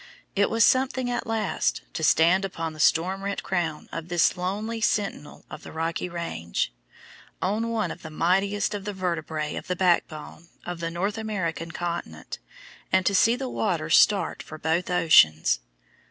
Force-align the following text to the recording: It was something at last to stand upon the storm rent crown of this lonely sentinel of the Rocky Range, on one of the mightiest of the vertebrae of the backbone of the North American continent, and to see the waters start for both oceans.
It 0.35 0.49
was 0.49 0.65
something 0.65 1.11
at 1.11 1.27
last 1.27 1.81
to 1.93 2.03
stand 2.03 2.43
upon 2.43 2.73
the 2.73 2.79
storm 2.79 3.23
rent 3.23 3.43
crown 3.43 3.87
of 3.91 4.07
this 4.07 4.35
lonely 4.35 4.81
sentinel 4.81 5.45
of 5.47 5.61
the 5.61 5.71
Rocky 5.71 6.09
Range, 6.09 6.73
on 7.39 7.67
one 7.69 7.91
of 7.91 8.01
the 8.01 8.09
mightiest 8.09 8.73
of 8.73 8.85
the 8.85 8.93
vertebrae 8.93 9.53
of 9.53 9.67
the 9.67 9.75
backbone 9.75 10.47
of 10.65 10.79
the 10.79 10.89
North 10.89 11.19
American 11.19 11.69
continent, 11.69 12.39
and 12.91 13.05
to 13.05 13.13
see 13.13 13.35
the 13.35 13.47
waters 13.47 13.95
start 13.95 14.41
for 14.41 14.57
both 14.57 14.89
oceans. 14.89 15.59